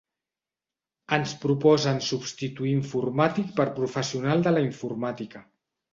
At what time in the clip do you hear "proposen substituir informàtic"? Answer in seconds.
1.43-3.53